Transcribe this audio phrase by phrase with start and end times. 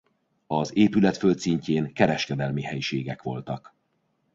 [0.47, 3.75] Az épület földszintjén kereskedelmi helyiségek voltak.